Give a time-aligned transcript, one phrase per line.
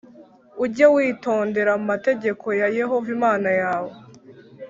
[0.63, 3.93] Ujye witondera amategeko ya Yehova Imana yawe,